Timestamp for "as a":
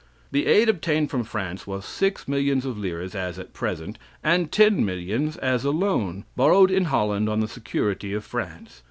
5.37-5.69